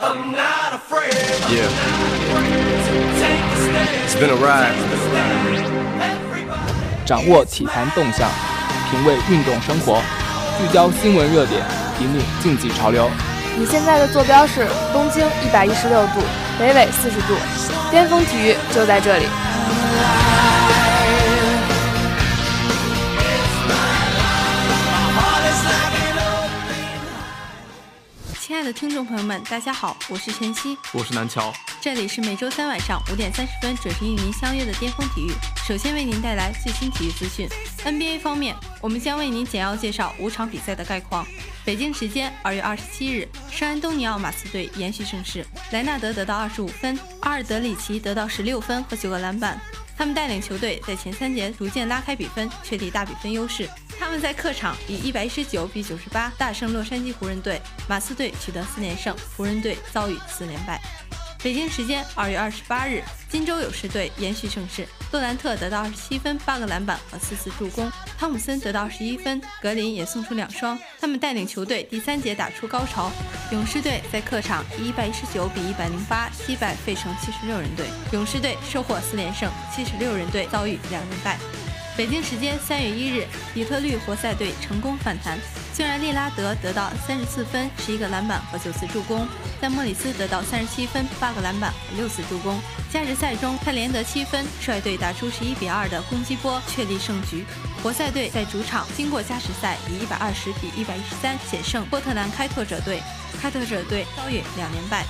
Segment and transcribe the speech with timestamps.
[0.00, 1.66] Yeah.
[4.04, 4.72] It's been a ride.
[7.04, 8.30] 掌握体坛动向，
[8.90, 10.00] 品味运动生活，
[10.56, 11.60] 聚焦新闻热点，
[12.00, 13.10] 引领竞技潮流。
[13.56, 16.20] 你现在的坐标是东经一百一十六度，
[16.60, 17.34] 北纬四十度，
[17.90, 19.26] 巅峰体育就在这里。
[28.58, 35.30] 爱的听众朋友们，大家好，我是晨曦，我是南乔，这里是每周三晚上五点三十分准时与您相约的巅峰体育。
[35.64, 37.48] 首先为您带来最新体育资讯。
[37.84, 41.24] NBA 方面，我们将为您简要介绍五场比赛的概况。
[41.64, 49.60] 北京时间二月二十七日，圣安东尼奥马刺队延续胜势，莱纳德得到二十五分，阿尔德里奇得到十六分和九个篮板。
[49.98, 53.68] 他们带领球队在前三节逐渐拉开比分，确立大比分优势。
[53.98, 60.80] 他们在客场以一百一十九比九十八大胜洛杉矶湖人队，马刺队取得四连胜，湖人队遭遇四连败。
[61.40, 70.76] 北京时间二月二十八日，金州勇士队延续胜势，杜兰特得到二十七分、八个篮板和四次助攻，汤姆森得到二十一分，格林也送出两双。
[71.00, 73.10] 他们带领球队第三节打出高潮。
[73.52, 81.38] 勇士队在客场以一百一十九比一百零八击败费城七十六人队，勇士队收获四连胜，七十六人队遭遇两连败。
[81.98, 85.36] 北京时间三月一日，底特律活塞队成功反弹。
[85.74, 89.26] 虽然利拉德得到三十四分、十一个篮板和九次助攻，
[89.60, 92.56] 但莫里斯得到三十七分、八个篮板和六次助攻。
[92.88, 97.44] 加时赛中，他连得七分，率队打出十一比二的攻击波，确立胜局。
[97.82, 103.02] 活塞队在主场经过加时赛以一百二十比一百一十三险胜波特兰开拓者队，
[103.42, 105.04] 开拓者队遭遇两连败。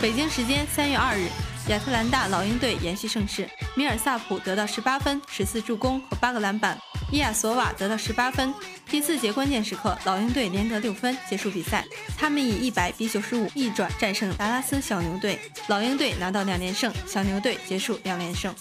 [0.00, 1.28] 北京时间三月二日。
[1.70, 6.76] 亚特兰大老鹰队延续胜势，米尔萨普得到十八分、十四助攻和八个篮板，
[7.10, 8.52] 伊亚索瓦得到十八分。
[8.88, 11.84] 第四节关键时刻，老鹰队连得六分，结束比赛。
[12.18, 18.52] 他们以一百比九十五逆转战胜达拉斯小牛队，老鹰队拿到两连胜，小牛队结束两连胜。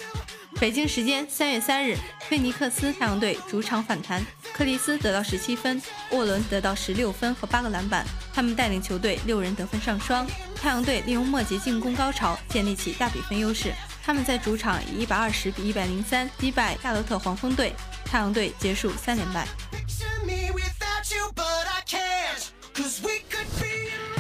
[0.62, 1.98] 北京时间三月三日，
[2.30, 4.22] 菲尼克斯太阳队主场反弹，
[4.54, 10.24] 克里斯得到十七分，沃伦得到十六分和八个篮板，他们带领球队六人得分上双。
[10.56, 13.74] 太阳队利用末节进攻高潮，建立起大比分优势。
[14.04, 17.74] 他们在主场以一百二十比一百零三击败夏洛特黄蜂队，
[18.06, 19.48] 太阳队结束三连败。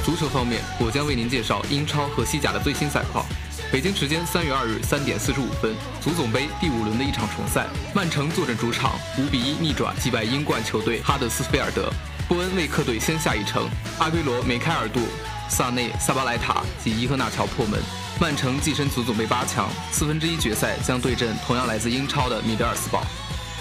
[0.04, 3.24] 足球方面，我将为您介绍英超和西甲的最新赛况。
[3.72, 7.66] 北京时间三月二日三点四十五分，足总杯第五轮的一场重赛，
[7.96, 11.90] 曼城坐镇主场五比一逆转击败英冠球队哈德斯菲尔德，
[12.28, 15.00] 波恩为客队先下一城，阿圭罗、梅开二度，
[15.48, 17.80] 萨内、萨巴莱塔及伊赫纳乔破门，
[18.20, 23.02] 曼城跻身足总杯八强，四分之一决赛将对阵同样来自英超的米德尔斯堡。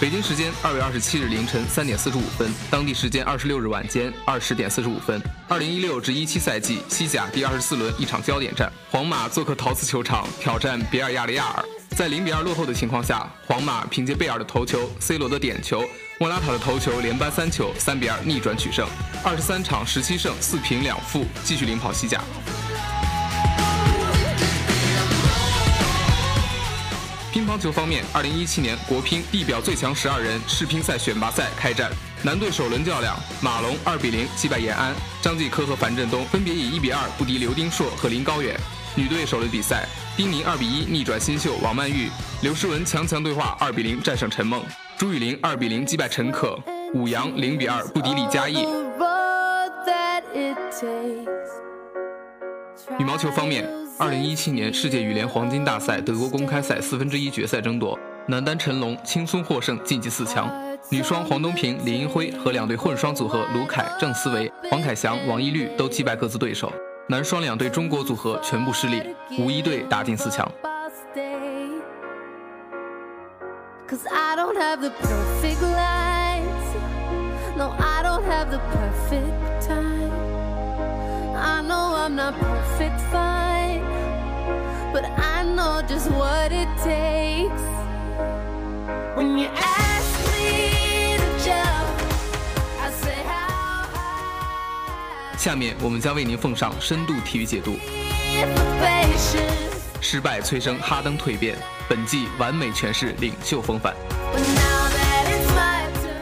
[0.00, 11.64] 北京时间二月二十七日凌晨三点四十五分，当地时间二十六日晚间二十点四十五分，二零一六至一七赛季西甲第二十四轮一场焦点战，皇马做客陶瓷球场挑战比尔亚雷亚尔。
[11.90, 15.84] 在零比二落后的情况下，皇马凭借贝尔的头球、C 罗的点球、
[16.18, 18.88] 莫拉塔的头球连扳三球，三比二逆转取胜，
[19.22, 22.24] 二十三场十七胜四平两负，继续领跑西甲。
[27.60, 31.90] 球方面，二零一七年国乒地表最强十二人世乒赛选拔赛开战，
[32.22, 38.58] 男队首轮较量，马龙二比零击败延安，张继科和樊振东分别以一比二不敌刘丁硕和林高远。
[38.96, 42.08] 女队首轮比赛，丁宁二比一逆转新秀王曼玉，
[42.42, 44.62] 刘诗雯强强对话二比零战胜陈梦，
[44.96, 46.58] 朱雨玲二比零击败陈可，
[46.94, 48.66] 武阳零比二不敌李佳艺。
[52.98, 53.79] 羽毛球方面。
[54.00, 60.50] 二零一七年世界羽联黄金大赛德国公开赛四分之一决赛争夺，男单陈龙轻松获胜晋级四强，
[60.88, 66.72] 女双黄东萍、李英辉和两队混双组合卢凯、郑思维、黄凯翔、王懿律都击败各自对手，
[67.10, 69.02] 男双两队中国组合全部失利，
[69.38, 70.50] 无一队打进四强。
[81.42, 83.39] I know I'm not perfect, fine.
[85.00, 87.62] But I know just what it takes
[89.16, 91.88] when you ask me to jump.
[92.80, 95.38] I say how high.
[95.38, 97.76] 下面我们将为您奉上深度体育解读。
[100.02, 101.56] 失败催生哈登蜕变，
[101.88, 103.94] 本季完美诠释领袖风范。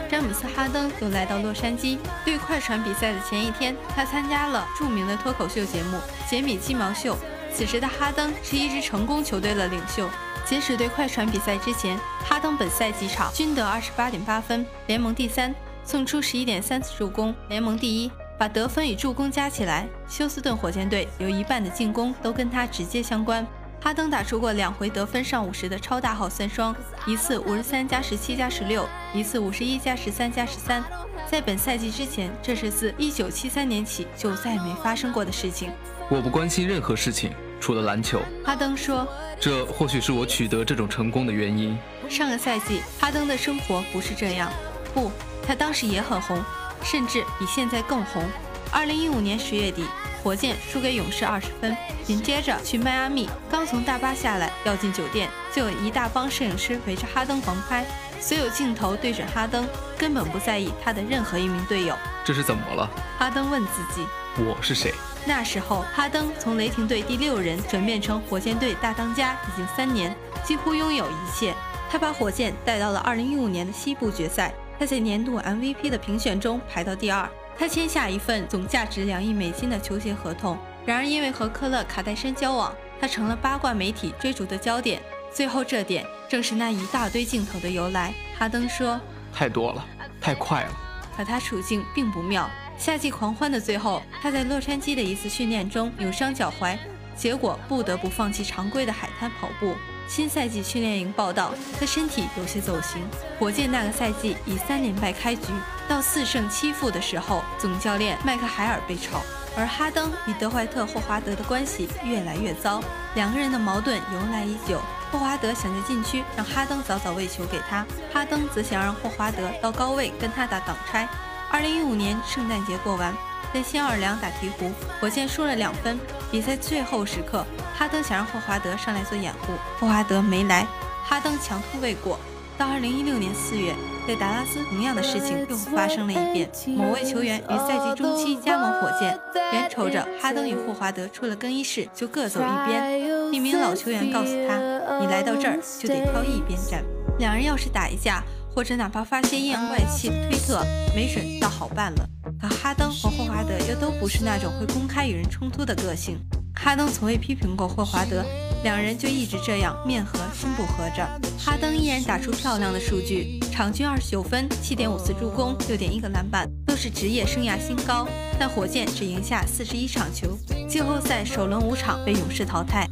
[0.09, 1.97] 詹姆斯·哈登又来到洛杉矶。
[2.25, 5.97] 对快船比赛的前一天，他参加了著名的脱口秀节目
[6.29, 7.15] 《杰米鸡毛秀》。
[7.59, 10.09] 此时的哈登是一支成功球队的领袖。
[10.45, 15.51] 截止对快船比赛之前，哈登本赛季场均得二十八点八分，联盟第三；
[15.83, 18.09] 送出十一点三次助攻，联盟第一。
[18.37, 23.45] 把得分与助攻加起来，休斯顿火箭队有一半的进攻都跟他直接相关。
[23.81, 26.73] 哈登打出过两回得分上五十的超大号三双，
[27.05, 30.81] 一次五十三加十七加十六，一次五十一加十三加十三。
[31.29, 35.69] 在本赛季之前，这是自一九七三年起就再没发生过的事情。
[36.09, 38.21] 我不关心任何事情，除了篮球。
[38.45, 39.07] 哈登说
[39.39, 41.77] ：“这或许是我取得这种成功的原因。”
[42.09, 44.51] 上个赛季，哈登的生活不是这样。
[44.93, 45.11] 不，
[45.45, 46.41] 他当时也很红。
[46.81, 48.23] 甚至比现在更红。
[48.71, 49.83] 二零一五年十月底，
[50.23, 51.75] 火箭输给勇士二十分，
[52.05, 57.85] 紧接着去迈阿密，刚从大巴下来要进酒店，就有一大帮摄影师围着哈登狂拍，
[58.21, 59.67] 所有镜头对准哈登，
[59.97, 61.93] 根本不在意他的任何一名队友。
[62.23, 62.89] 这是怎么了？
[63.17, 64.07] 哈登问自己。
[64.37, 64.93] 我是谁？
[65.25, 71.53] 那时候，哈登从雷霆队第六人转变成火箭队大当家已经三年，几乎拥有一切。
[71.89, 74.53] 他把火箭带到了2015年的西部决赛。
[74.79, 77.29] 他在年度 MVP 的评选中排到第二。
[77.57, 80.57] 他签下一份总价值两亿美金的球鞋合同。
[80.85, 85.01] 然而，因为和科勒卡戴珊交往，他成了八卦媒体追逐的焦点。
[85.33, 88.13] 最后，这点正是那一大堆镜头的由来。
[88.37, 88.99] 哈登说
[89.33, 89.85] ：“太多了，
[90.21, 90.71] 太快了。”
[91.17, 92.49] 可他处境并不妙。
[92.79, 96.77] 夏季狂欢的最后，他在洛杉矶的一次训练中扭伤脚踝，
[97.13, 99.75] 结果不得不放弃常规的海滩跑步。
[100.07, 103.05] 新赛季训练营报道，他身体有些走形。
[103.37, 105.47] 火箭那个赛季以三连败开局，
[105.89, 109.21] 到四胜七负的时候，总教练麦克海尔被炒，
[109.57, 112.81] 而哈登与德怀特·霍华德的关系越来越糟，
[113.13, 114.81] 两个人的矛盾由来已久。
[115.11, 121.07] 霍华德想在禁区让哈登早早喂球给他，哈登则想让霍华德到高位跟他打挡拆。
[121.51, 123.13] 二零一五年圣诞节过完。
[123.51, 125.99] 在新奥尔良打鹈鹕，火箭输了两分。
[126.29, 127.43] 比赛最后时刻，
[127.75, 130.67] 哈登想让霍华德上来做掩护，霍华德没来，
[131.03, 132.19] 哈登强突未果。
[132.59, 133.73] 到二零一六年四月，
[134.07, 136.47] 在达拉斯，同样的事情又发生了一遍。
[136.77, 139.19] 某位球员于赛季中期加盟火箭，
[139.53, 143.33] 眼瞅着哈登与霍华德出了更衣室，就各走一边。
[143.33, 144.57] 一名老球员告诉他
[145.01, 146.83] ：“你来到这儿就得挑一边站。
[147.17, 148.21] 两人要是打一架，
[148.53, 150.63] 或者哪怕发些阴阳怪气的推特，
[150.95, 152.09] 没准倒好办了。”
[152.39, 156.19] 可哈登和霍华德又都不是那种会公开与人冲突的个性。
[156.55, 158.23] 哈登从未批评过霍华德，
[158.63, 161.07] 两人就一直这样面和心不和着。
[161.37, 168.05] 哈登依然打出漂亮的数据，场均二十九分、七点五次助攻、六点一个篮板，都是职业生涯新高。
[168.37, 170.37] 但火箭只赢下四十一场球，
[170.67, 172.87] 季后赛首轮五场被勇士淘汰。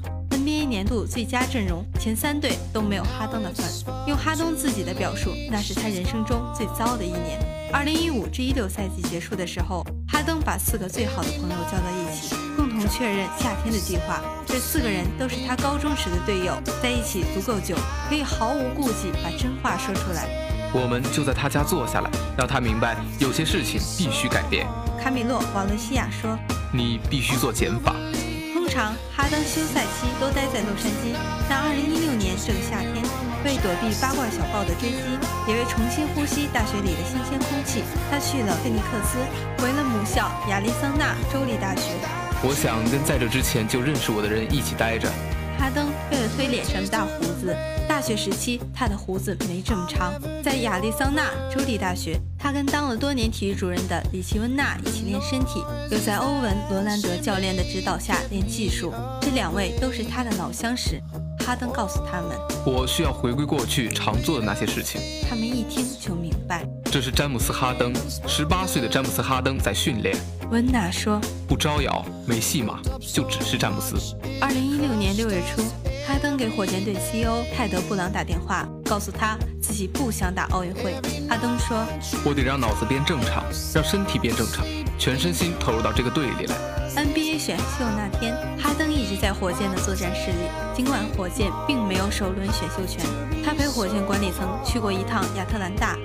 [0.48, 3.66] NBA 年度最佳阵容前三队都没有哈登的份。
[4.08, 7.38] 用哈登自己的表述，那是他人生中最糟的一年。
[7.74, 14.22] 二零一五至一六赛季结束的时候，哈登把四个最好的朋友叫到一起，共同确认夏天的计划。
[14.46, 17.76] 这四个人都是他高中时的队友，在一起足够久，
[18.08, 20.30] 可以毫无顾忌把真话说出来。
[20.74, 24.66] 我们就在他家坐下来，让他明白有些事情必须改变。
[24.98, 26.40] 卡米洛·瓦伦西亚说
[26.72, 27.94] ：“你必须做减法。”
[28.78, 31.18] 哈登休赛期都待在洛杉矶，
[31.50, 33.04] 但2016年这个夏天，
[33.44, 37.82] 为躲避八卦小报的追击，也为重新呼吸大学里的新鲜空气，
[38.12, 39.18] 他去了菲尼克斯，
[39.62, 41.90] 回了母校亚利桑那州立大学。
[42.44, 45.10] 我想跟在这之前就认识我的人一起待着。
[45.58, 47.58] 哈登为了推脸上的大胡子，
[47.90, 50.14] 大学时期他的胡子没这么长。
[50.44, 55.62] 在亚利桑那州立大学，他跟当了多年体育主任的里奇温纳一起练身体，
[55.92, 58.94] 又在欧文罗兰德教练的指导下练技术。
[59.20, 61.04] 这两位都是他的老相识。
[61.46, 67.94] 哈登告诉他们：“我需要回归过去常做的那些事情。”他们一听就明白，这是詹姆斯·哈登，
[68.26, 70.16] 十八岁的詹姆斯·哈登在训练。
[70.50, 73.98] 温纳说：“不招摇，没戏码，就只是詹姆斯。”
[74.40, 75.62] 二零一六年六月初，
[76.08, 80.94] 哈登给火箭队 CEO 泰德·布朗打电话，告诉他自己不想打奥运会。
[81.30, 81.78] 哈登说
[82.26, 84.66] ：“我得让脑子变正常，让身体变正常，
[84.98, 86.56] 全身心投入到这个队里来。”
[86.98, 90.50] NBA 选秀那天，哈登一直在火箭的作战室里。
[90.76, 93.06] 尽管火箭并没有首轮选秀权，
[93.46, 95.96] 他陪火箭管理层去过一趟亚特兰大，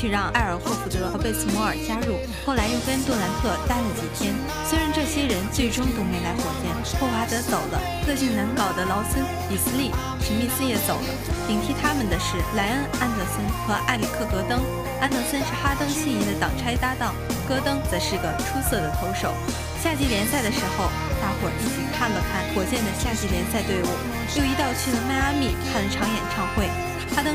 [0.00, 2.16] 去让埃尔霍福德和贝斯摩尔加入。
[2.46, 4.32] 后来又跟杜兰特待了几天。
[4.64, 7.76] 虽然这些人最终都没来火箭，霍华德走了，
[8.08, 9.92] 个性难搞的劳森、比斯利、
[10.24, 11.08] 史密斯也走了，
[11.44, 14.56] 顶替他们的是莱恩·安德森和埃里克·戈登。
[15.04, 17.12] 安德森是哈登心仪的挡拆搭档，
[17.46, 19.36] 戈登则是个出色的投手。
[19.84, 20.88] 夏季联赛的时候，
[21.20, 23.88] 大伙儿一起看了看火箭的夏季联赛队伍，
[24.36, 26.08] 又一道去了迈阿密看了场。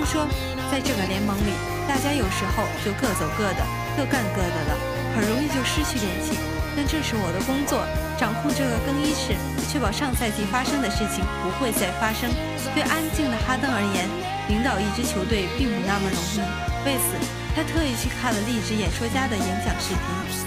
[0.06, 0.28] 说，
[0.72, 1.52] 在这个联盟里，
[1.88, 3.62] 大家有时候就各走各的，
[3.98, 4.74] 各干各的了，
[5.18, 6.38] 很容易就失去联系。
[6.78, 7.82] 但这是我的工作，
[8.20, 9.34] 掌控这个更衣室，
[9.72, 12.30] 确保上赛季发生的事情不会再发生。
[12.76, 14.06] 对安静的哈登而言，
[14.52, 16.44] 领导一支球队并不那么容易。
[16.84, 17.16] 为此，
[17.56, 20.04] 他特意去看了励志演说家的演讲视频。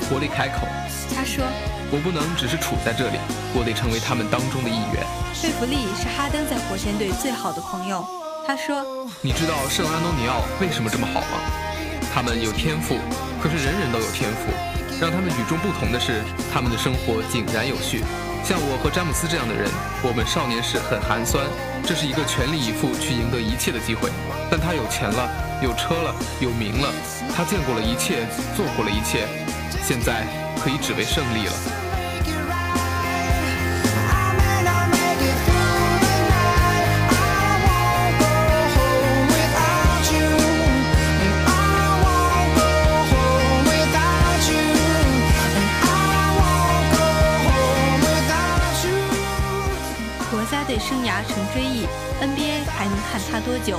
[0.08, 0.68] 伯利开口，
[1.16, 1.42] 他说
[1.90, 3.18] ：“我不能只是处在这里，
[3.56, 5.00] 我得成为他们当中的一员。”
[5.40, 8.04] 贝弗利是哈登在火箭队最好的朋友。
[8.49, 8.83] 他说
[9.21, 11.37] ：“你知道圣安东尼奥为什么这么好吗？
[12.14, 12.97] 他们有天赋，
[13.43, 14.49] 可是人人都有天赋。
[14.99, 18.02] 让他们与众不同的是，他们的生活井然有序。
[18.43, 19.69] 像我和詹姆斯这样的人，
[20.02, 21.45] 我们少年时很寒酸，
[21.85, 24.09] 这是一个全力以赴去赢得一切的机会。
[24.50, 25.28] 但他有钱了，
[25.62, 26.88] 有车了，有名了，
[27.37, 28.25] 他见过了一切，
[28.57, 29.28] 做过了一切，
[29.85, 30.25] 现在
[30.64, 31.52] 可以只为胜利了。”
[50.76, 51.87] 生涯成追忆
[52.20, 53.78] ，NBA 还能看他多久？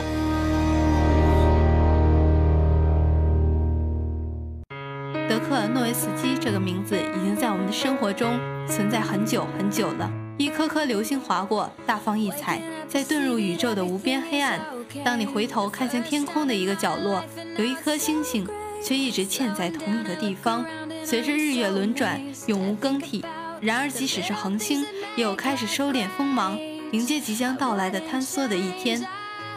[5.28, 10.10] 德克诺维茨基这个名字已经在我们的生活中存在很久很久了。
[10.38, 14.60] 一颗颗流星划过，大放异彩，在遁入宇宙的无边黑暗。
[15.04, 17.22] 当你回头看向天空的一个角落，
[17.58, 18.48] 有一颗星星，
[18.82, 20.66] 却一直嵌在同一个地方，
[21.04, 23.24] 随着日月轮转，永无更替。
[23.62, 24.86] 然而，即使是恒星，
[25.18, 26.58] 也有开始收敛锋芒。
[26.92, 29.06] 迎接即将到来的坍缩的一天，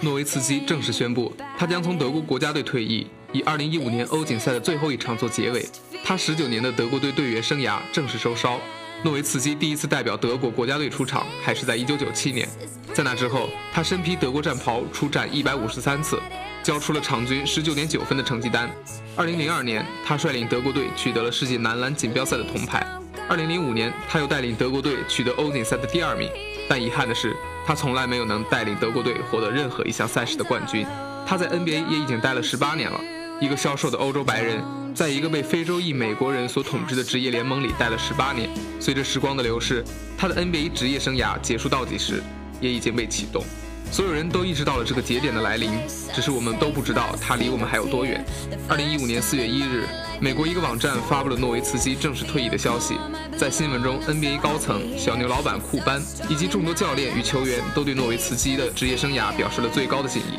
[0.03, 5.67] 诺维茨基正式宣布，他将从德国国家队退役，以2015年欧锦赛的最后一场做结尾。
[6.05, 8.61] 他19年的德国队队员生涯正式收梢。
[9.03, 12.47] 诺维茨基第一次代表德国国家队出场，还是在1997年。
[12.93, 16.21] 在那之后，他身披德国战袍出战153次，
[16.63, 18.71] 交出了场均19.9分的成绩单。
[19.17, 22.87] 2002年，他率领德国队取得了世界男篮锦标赛的铜牌。
[23.31, 26.31] 2005年，他又带领德国队取得欧锦赛的第二名。
[26.73, 27.37] 但遗憾的是，
[27.67, 30.87] 他从来没有能带领德国队获得任何一项赛事的冠军。
[31.27, 32.99] 他在 NBA 也已经待了十八年了。
[33.43, 34.65] 一个消瘦的欧洲白人，
[34.95, 38.49] 在一个被非洲裔美国人所统治的职业联盟里待了十八年。
[38.81, 39.85] 随着时光的流逝，
[40.17, 42.23] 他的 NBA 职业生涯结束倒计时
[42.59, 43.45] 也已经被启动。
[43.91, 45.79] 所有人都意识到了这个节点的来临，
[46.15, 48.25] 只是我们都不知道它离我们还有多远。
[48.69, 49.87] 二零一五年四月一日，
[50.21, 52.97] 美国一个网站发布了诺维茨基正式退役的消息。
[53.37, 60.39] 在新闻中，NBA 高层、小牛老板库班以及众多教练与球员都对诺维茨基的职业生涯表示了最高的敬意。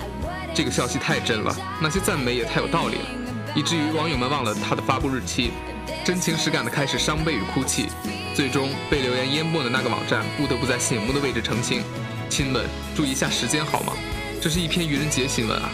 [0.55, 3.05] 这个消息太真了，那些赞美也太有道理了，
[3.55, 5.51] 以至于网友们忘了他的发布日期，
[6.03, 7.88] 真情实感地开始伤悲与哭泣。
[8.33, 11.83] 最终被留言淹没的那个网站不得不在醒目的位置澄清。
[12.30, 12.65] 亲们，
[12.96, 13.94] 注意一下时间好吗？
[14.42, 15.70] 这是一篇愚人节新闻啊！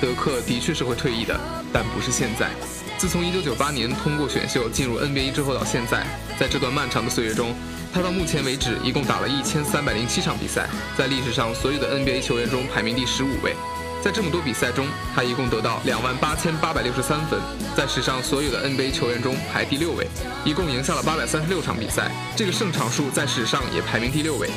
[0.00, 1.38] 德克的确是会退役的，
[1.72, 2.50] 但不是现在。
[2.98, 6.06] 自从1998年通过选秀进入 NBA 之后到现在，
[6.38, 7.54] 在这段漫长的岁月中，
[7.92, 13.54] 他到目前为止一共打了一千三百零七场比赛，在历史上所有的 NBA 球员中排名第十五位。
[14.00, 17.40] 在这么多比赛中，他一共得到两万八千八百六十三分，
[17.76, 20.06] 在史上所有的 NBA 球员中排第六位，
[20.44, 24.50] 一共赢下了八百三十六场比赛，这个胜场数在史上也排名第六位。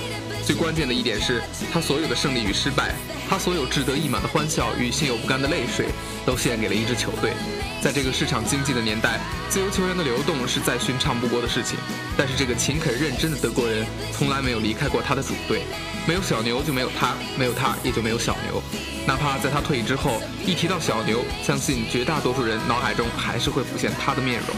[0.46, 1.42] 最关键的一点是
[1.74, 2.94] 他所有的胜利与失败，
[3.28, 5.88] 他所有志得意满的欢笑与心有不甘的泪水，
[6.24, 7.34] 都献给了一支球队。
[7.82, 11.80] 在这个市场经济的年代，自由球员的流动是再寻常不过的事情。
[12.16, 15.64] 但是这个勤恳认真的德国人从来没有离开过他的主队，
[16.08, 18.62] 没有小牛就没有他，没有他也就没有小牛。
[19.08, 24.56] 哪怕在他退役之后，一提到小牛，相信绝大多数人脑海中还是会浮现他的面容。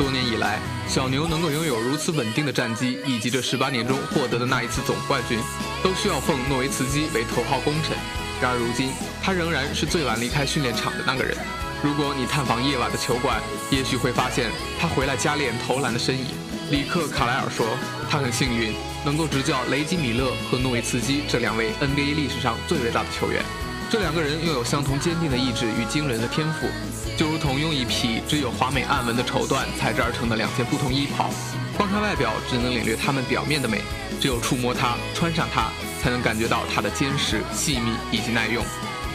[0.00, 5.38] 多年以来，小牛能够拥有如此稳定的战绩，以及这十八年中获得的那一次总冠军，
[5.82, 7.94] 都需要奉诺维茨基为头号功臣。
[8.40, 8.92] 然而如今，
[9.22, 11.36] 他仍然是最晚离开训练场的那个人。
[11.82, 16.24] 如果你探访夜晚的球馆，也许会发现他回来加练投篮的身影。
[16.70, 17.66] 里克·卡莱尔说，
[18.08, 18.72] 他很幸运
[19.04, 23.44] 能够执教雷吉·米勒和诺维茨基这两位 NBA 历史上最伟大的球员。
[23.90, 26.68] 这两个人拥有相同坚定的意志与惊人的天赋。
[27.16, 31.28] 就如同用一匹只有华美暗纹的绸缎裁制而成的两件不同衣袍，
[31.76, 33.82] 光看外表只能领略它们表面的美，
[34.20, 38.64] 只有触摸它、穿上它，才能感觉到它的坚实、细密以及耐用。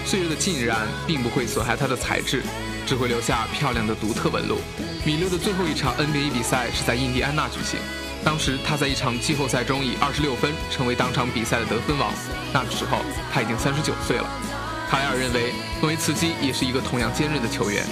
[0.06, 2.44] 岁月的浸染并不会损害它的材质，
[2.86, 4.60] 只会留下漂亮的独特纹路。
[5.06, 7.80] 米勒的最后一场 NBA 比赛是在印第安纳举行，
[8.26, 12.12] 当时他在一场季后赛中以二十六分成为当场比赛的得分王。
[12.52, 13.00] 那个时候
[13.32, 14.30] 他已经三十九岁了。
[14.90, 15.52] 卡莱尔认为
[15.82, 17.84] 诺维茨基也是一个同样坚韧的球员。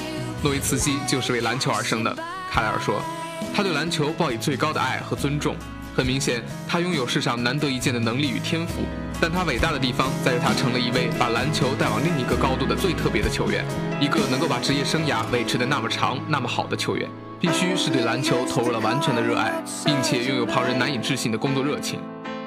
[0.41, 2.15] 诺维茨基就是为篮球而生的。
[2.51, 3.01] 卡莱尔说，
[3.53, 5.55] 他对篮球抱以最高的爱和尊重。
[5.95, 8.81] 很明显，他拥有世上难得一见的能力与天赋。
[9.21, 13.65] 但他伟大的地方在于他成了一位把篮球带往另一个高度的最特别的球员，
[13.99, 17.09] 一个能够把职业生涯维持的那么长、那么好的球员。
[17.39, 19.51] 必须是对篮球投入了完全的热爱，
[19.83, 21.99] 并且拥有旁人难以置信的工作热情。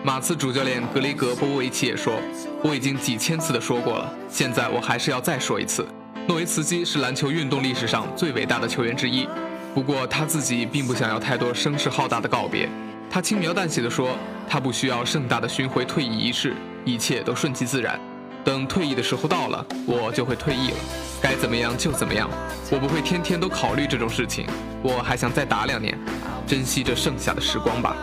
[0.06, 2.14] 马刺主教练格雷格·波波维奇也说
[2.62, 5.84] ：“我已经几千次的说过了，现在我还是要再说一次。
[6.28, 9.28] 诺维茨基是篮球运动历史上最伟大的球员之一。
[9.74, 12.68] 不过他自己并不想要太多声势浩大的告别。
[13.10, 14.16] 他轻描淡写的说，
[14.48, 17.98] 他不需要盛大的巡回退役仪式，一切都顺其自然。
[18.44, 20.76] 等退役的时候到了，我就会退役了，
[21.20, 22.30] 该怎么样就怎么样。
[22.70, 24.46] 我不会天天都考虑这种事情。
[24.84, 25.98] 我还想再打两年，
[26.46, 27.96] 珍惜这剩下的时光吧。”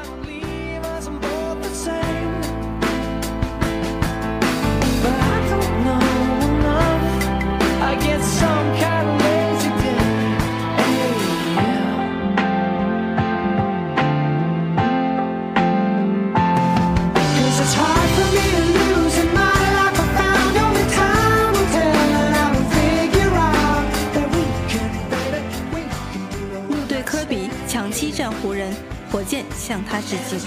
[29.65, 30.41] 向他致敬。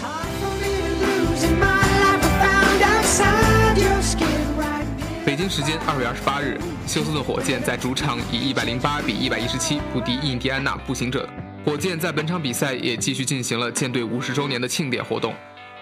[5.25, 11.27] 北京时间二月二十八日，休斯顿火箭在主场以一百零八比一百一十七不敌印第安纳步行者。
[11.65, 15.33] 火箭在本场比赛也继续进行了舰队五十周年的庆典活动。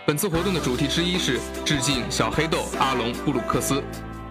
[0.06, 3.82] 本次活动的主题之一是致敬小黑豆阿隆布鲁克斯。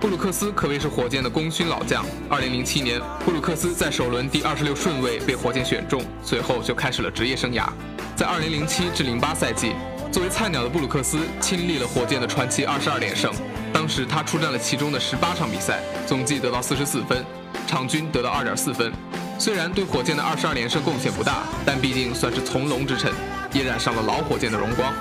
[0.03, 2.05] 布鲁克斯可谓是火箭的功勋老将。
[2.29, 7.69] 二零零七年，布鲁克斯在首轮第二十六顺位被火箭选中，随后就开始了职业生涯。
[8.13, 9.71] 在二零零七至零八赛季，
[10.11, 13.31] 作为菜鸟的布鲁克斯亲历了火箭的传奇二十二连胜。
[13.71, 17.23] 当时他出战了其中的十八场比赛，总计得到四十四分，
[17.65, 18.91] 场均得到二点四分。
[19.39, 23.09] 虽然对火箭的二十二连胜贡献不大，但毕竟算是从龙之臣，
[23.53, 24.93] 也染上了老火箭的荣光。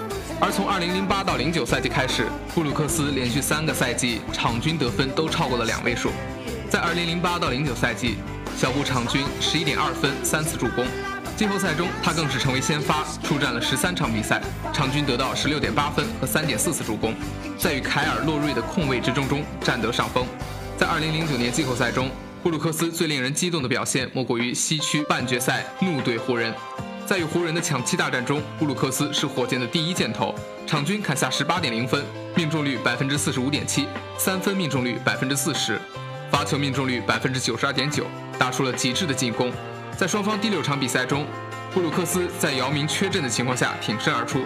[0.45, 6.11] 而从2008到09赛季开始，布鲁克斯连续三个赛季场均得分都超过了两位数。
[6.69, 8.17] 在2008到09赛季，
[8.57, 10.85] 小布场均11.2分、三次助攻。
[11.37, 17.15] 季后赛中，他更是成为先发，出战了十三场比赛，场均得到16.8分和3.4次助攻，
[17.57, 20.27] 在与凯尔·洛瑞的控卫之争中占得上风。
[20.77, 22.11] 在2009年季后赛中，
[22.43, 26.53] 布鲁克斯最令人激动的表现莫过于西区半决赛怒怼湖人。
[27.05, 30.35] 在与湖人的抢七大战中，布鲁克斯是火箭的第一箭头，
[30.67, 32.03] 场均砍下十八点零分，
[32.35, 35.79] 命中率百分之四十五点七，三分命中率百分之四十，
[36.31, 38.07] 罚球命中率百分之九十二点九，
[38.39, 39.53] 打出了极致的进攻。
[39.97, 41.27] 在双方第六场比赛中，
[41.75, 44.45] 布鲁克斯在姚明缺阵的情况下挺身而出，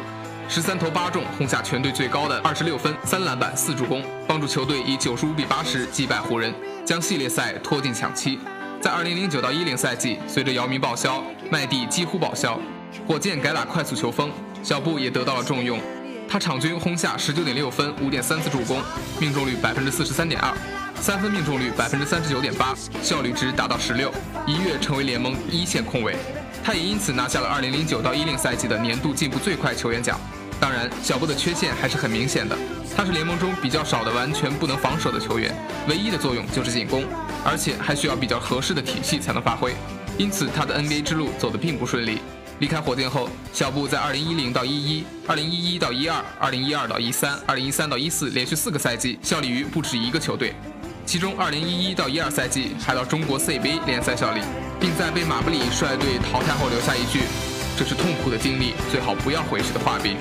[0.49, 6.53] 十三投八中，轰下全队最高的二十六分、三篮板、四助攻，帮助球队以九十五比八十击败湖人，
[6.87, 8.41] 将系列赛拖进抢七。
[8.87, 11.21] 在二零零九到一零赛季，随着姚明报销，
[11.51, 12.57] 麦蒂几乎报销，
[13.05, 14.31] 火箭改打快速球风，
[14.63, 15.81] 小布也得到了重用。
[16.29, 18.81] 他场均轰下十九点六分，五点三次助攻，
[19.19, 20.57] 命中率百分之四十三点二，
[21.01, 24.09] 三分命中率百分之三十九点八，效率值达到十六，
[24.47, 26.15] 一跃成为联盟一线控卫。
[26.63, 30.17] 他也因此拿下了二零零九到一零赛季的年度进步最快球员奖。
[30.61, 32.57] 当然，小布的缺陷还是很明显的。
[32.97, 35.53] 他是联盟中比较少的完全不能防守的球员，
[35.89, 37.05] 唯一的作用就是进攻，
[37.47, 39.75] 而且还需要比较合适的体系才能发挥。
[40.19, 42.19] 因此，他的 NBA 之路走得并不顺利。
[42.59, 50.55] 离开火箭后，小布在2010到11、2011到12、2012到13、2013到14连续四个赛季效力于不止一个球队，
[51.05, 54.41] 其中2011到12赛季还到中国 CBA 联赛效力，
[54.81, 57.21] 并在被马布里率队淘汰后留下一句
[57.77, 60.17] ：“这是痛苦的经历，最好不要回去的画饼。”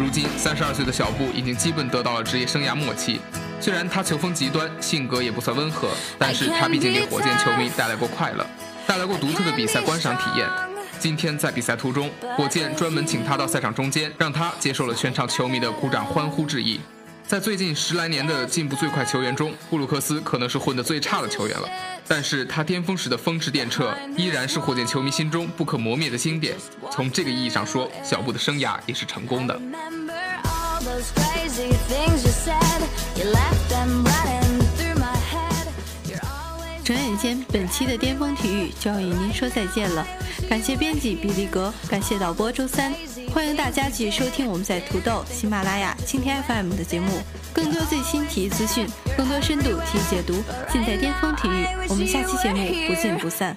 [0.00, 3.20] 如今，三十二岁的小布已经基本得到了职业生涯末期。
[3.62, 8.44] 虽然他球风极端，性格也不算温和，但是他毕竟给火箭球迷带来过快乐，
[8.88, 10.48] 带来过独特的比赛观赏体验。
[10.98, 16.80] 今天在比赛途中，火箭专门请他到赛场中间，让他接受了全场球迷的鼓掌欢呼致意。
[17.24, 21.68] 在最近十来年的进步最快球员中，布鲁克斯可能是混得最差的球员了。
[22.08, 26.56] 但是他巅峰时的风驰电掣，依然是火箭球迷心中不可磨灭的经典。
[26.90, 29.56] 从这个意义上说，小布的生涯也是成功的。
[36.84, 40.04] 转眼间，本期的巅峰体育就要与您说再见了。
[40.48, 42.92] 感谢编辑比利格，感谢导播周三，
[43.32, 47.22] 欢迎大家继续收听我们在土豆、喜马拉雅、蜻蜓 FM 的节目。
[47.52, 51.66] 更多最新体育资讯，更多深度体育解读，尽在巅峰体育。
[51.88, 53.56] 我们下期节目不见不散。